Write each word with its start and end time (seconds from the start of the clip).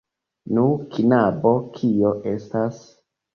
Nu, 0.57 0.63
knabo, 0.95 1.51
kio 1.77 2.15
estas? 2.33 2.81